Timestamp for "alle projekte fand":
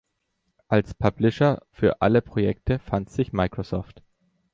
2.01-3.11